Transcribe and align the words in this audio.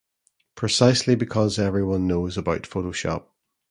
Precisely 0.55 1.13
because 1.13 1.59
everyone 1.59 2.07
knows 2.07 2.35
about 2.35 2.63
Photoshop. 2.63 3.27